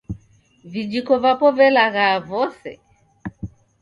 Vijiko 0.77 1.13
vapo 1.25 1.47
velaghaya 1.59 2.19
vose 2.31 2.69